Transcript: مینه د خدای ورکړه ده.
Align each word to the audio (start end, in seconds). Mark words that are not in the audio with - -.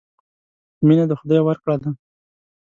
مینه 0.87 1.05
د 1.09 1.13
خدای 1.19 1.41
ورکړه 1.43 1.75
ده. 1.81 1.89